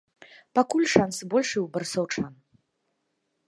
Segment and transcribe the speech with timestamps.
[0.59, 2.33] Пакуль шансы большыя ў барысаўчан.